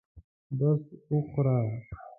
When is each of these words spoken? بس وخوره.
بس 0.57 0.83
وخوره. 1.13 1.57